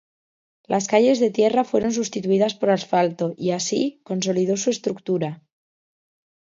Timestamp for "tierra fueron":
1.29-1.93